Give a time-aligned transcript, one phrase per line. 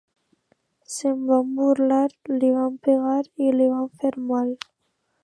[0.93, 2.09] Se'n van burlar,
[2.45, 4.51] li van pegar i li van fer mal.